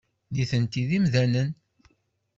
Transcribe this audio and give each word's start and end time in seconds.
Nitenti 0.33 0.83
d 0.89 0.91
imdanen. 0.97 1.49